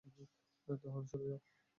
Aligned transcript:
তাহলে 0.67 0.77
সরে 1.09 1.25
যা। 1.29 1.37